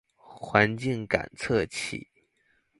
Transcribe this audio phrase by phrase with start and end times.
[0.41, 2.07] 環境感測器